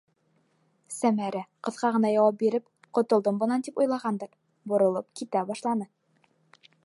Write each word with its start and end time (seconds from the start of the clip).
-Сәмәрә, 0.99 1.41
ҡыҫҡа 1.67 1.91
ғына 1.97 2.11
яуап 2.13 2.39
биреп, 2.39 2.65
ҡотолдом 2.99 3.39
бынан 3.45 3.67
тип 3.69 3.77
уйлағандыр, 3.83 4.33
боролоп 4.73 5.11
китә 5.21 5.47
башланы. 5.53 5.89